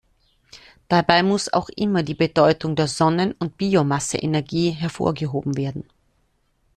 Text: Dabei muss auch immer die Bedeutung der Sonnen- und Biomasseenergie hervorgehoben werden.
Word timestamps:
Dabei 0.87 1.21
muss 1.21 1.53
auch 1.53 1.69
immer 1.69 2.01
die 2.01 2.15
Bedeutung 2.15 2.75
der 2.75 2.87
Sonnen- 2.87 3.33
und 3.37 3.57
Biomasseenergie 3.59 4.71
hervorgehoben 4.71 5.57
werden. 5.57 5.83